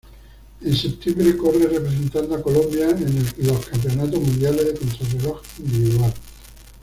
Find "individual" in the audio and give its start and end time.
5.59-6.11